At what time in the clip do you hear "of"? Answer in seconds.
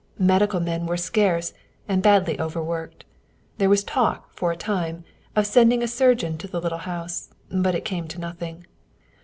5.35-5.45